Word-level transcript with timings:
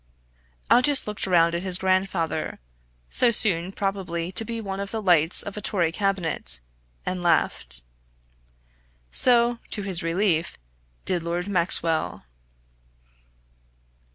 Aldous 0.71 1.05
looked 1.05 1.27
round 1.27 1.53
at 1.53 1.61
his 1.61 1.77
grandfather, 1.77 2.59
so 3.11 3.29
soon 3.29 3.71
probably 3.71 4.31
to 4.31 4.43
be 4.43 4.59
one 4.59 4.79
of 4.79 4.89
the 4.89 4.99
lights 4.99 5.43
of 5.43 5.57
a 5.57 5.61
Tory 5.61 5.91
Cabinet, 5.91 6.59
and 7.05 7.21
laughed. 7.21 7.83
So, 9.11 9.59
to 9.69 9.83
his 9.83 10.01
relief, 10.01 10.57
did 11.05 11.21
Lord 11.21 11.47
Maxwell. 11.47 12.25